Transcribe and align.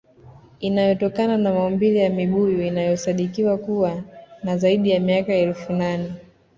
Inayotokana 0.59 1.37
na 1.37 1.53
maumbile 1.53 1.99
ya 1.99 2.09
mibuyu 2.09 2.61
inayosadikiwa 2.61 3.57
kuwa 3.57 4.01
na 4.43 4.57
zaidi 4.57 4.89
ya 4.91 4.99
miaka 4.99 5.33
elfu 5.33 5.73
nane 5.73 6.13